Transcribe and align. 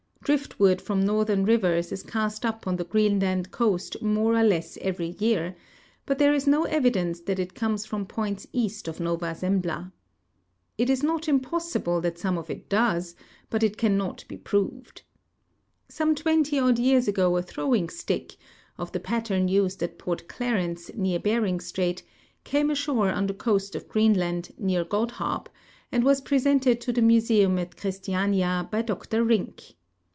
Driftwood 0.23 0.81
from 0.83 1.03
northern 1.03 1.43
rivers 1.45 1.91
is 1.91 2.03
cast 2.03 2.45
up 2.45 2.67
on 2.67 2.75
the 2.77 2.83
Greenland 2.85 3.49
coast 3.49 3.99
more 4.03 4.35
or 4.35 4.43
less 4.43 4.77
every 4.79 5.15
year, 5.19 5.55
hut 6.07 6.19
there 6.19 6.31
is 6.31 6.45
no 6.45 6.63
evidence 6.65 7.19
that 7.21 7.39
it 7.39 7.55
comes 7.55 7.87
from 7.87 8.05
points 8.05 8.45
east 8.53 8.87
of 8.87 8.99
Nova 8.99 9.33
Zembla. 9.33 9.91
It 10.77 10.91
is 10.91 11.01
not 11.01 11.23
im})ossible 11.23 12.03
that 12.03 12.19
some 12.19 12.37
of 12.37 12.51
it 12.51 12.69
does, 12.69 13.15
but 13.49 13.63
it 13.63 13.77
cannot 13.77 14.23
be 14.27 14.37
proA^ed. 14.37 15.01
Some 15.89 16.13
tAA'enty 16.13 16.61
odd 16.63 16.77
years 16.79 17.07
ago 17.07 17.35
a 17.35 17.41
throAving 17.41 17.89
stick, 17.89 18.35
of 18.77 18.91
the 18.91 18.99
pattern 19.01 19.47
used 19.47 19.81
at 19.81 19.97
Port 19.97 20.27
Clarence, 20.27 20.91
near 20.93 21.19
Bering 21.19 21.59
strait, 21.59 22.03
came 22.43 22.69
ashore 22.69 23.09
on 23.11 23.25
the 23.25 23.33
coast 23.33 23.75
of 23.75 23.87
Greenland, 23.89 24.51
near 24.59 24.85
Godhaab, 24.85 25.47
and 25.91 26.03
Avas 26.05 26.23
presented 26.23 26.79
to 26.81 26.93
the 26.93 27.01
museum 27.01 27.57
at 27.57 27.75
Christiania 27.75 28.69
by 28.71 28.83
Dr 28.83 29.23
Rink. 29.23 29.73